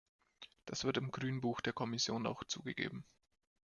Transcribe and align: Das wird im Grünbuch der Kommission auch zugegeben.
Das 0.65 0.83
wird 0.83 0.97
im 0.97 1.11
Grünbuch 1.11 1.61
der 1.61 1.73
Kommission 1.73 2.25
auch 2.25 2.43
zugegeben. 2.43 3.05